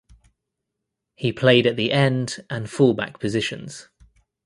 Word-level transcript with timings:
He 1.13 1.31
played 1.31 1.67
at 1.67 1.75
the 1.75 1.91
end 1.91 2.43
and 2.49 2.67
fullback 2.67 3.19
positions. 3.19 3.87